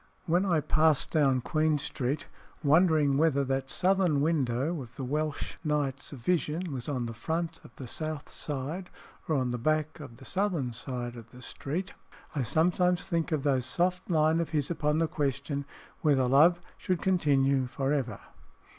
[0.25, 2.27] When I pass down Queen Street,
[2.63, 7.75] wondering whether that southern window of the Welsh knight's vision was on the front of
[7.75, 8.89] the south side,
[9.27, 11.93] or on the back of the southern side of the street,
[12.33, 15.65] I sometimes think of those soft lines of his upon the question
[16.01, 18.19] "whether love should continue for ever?"